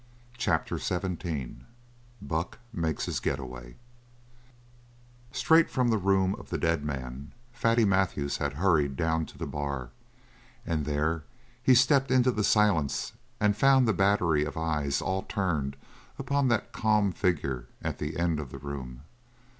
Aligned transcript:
CHAPTER 0.35 0.79
XVII 0.79 1.57
BUCK 2.23 2.57
MAKES 2.73 3.05
HIS 3.05 3.19
GET 3.19 3.37
AWAY 3.37 3.75
Straight 5.31 5.69
from 5.69 5.89
the 5.89 5.99
room 5.99 6.33
of 6.39 6.49
the 6.49 6.57
dead 6.57 6.83
man, 6.83 7.33
Fatty 7.53 7.85
Matthews 7.85 8.37
had 8.37 8.53
hurried 8.53 8.95
down 8.95 9.27
to 9.27 9.37
the 9.37 9.45
bar, 9.45 9.91
and 10.65 10.85
there 10.87 11.25
he 11.61 11.75
stepped 11.75 12.09
into 12.09 12.31
the 12.31 12.43
silence 12.43 13.13
and 13.39 13.55
found 13.55 13.87
the 13.87 13.93
battery 13.93 14.43
of 14.43 14.57
eyes 14.57 15.03
all 15.03 15.21
turned 15.21 15.75
upon 16.17 16.47
that 16.47 16.71
calm 16.71 17.11
figure 17.11 17.67
at 17.83 17.99
the 17.99 18.17
end 18.17 18.39
of 18.39 18.49
the 18.49 18.57
room. 18.57 19.03